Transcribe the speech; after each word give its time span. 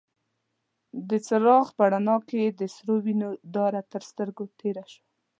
د 1.09 1.11
څراغ 1.25 1.65
په 1.77 1.83
رڼا 1.93 2.15
کې 2.27 2.37
يې 2.43 2.49
د 2.59 2.61
سرو 2.75 2.95
وينو 3.05 3.29
داره 3.55 3.79
تر 3.91 4.01
سترګو 4.09 4.43
تېره 4.59 4.85
شوه. 4.91 5.01